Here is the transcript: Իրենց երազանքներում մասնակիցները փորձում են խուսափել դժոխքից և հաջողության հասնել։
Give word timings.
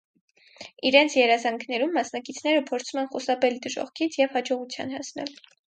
Իրենց 0.89 1.17
երազանքներում 1.17 1.93
մասնակիցները 1.99 2.65
փորձում 2.71 3.03
են 3.03 3.13
խուսափել 3.13 3.63
դժոխքից 3.69 4.21
և 4.25 4.35
հաջողության 4.41 4.99
հասնել։ 4.99 5.35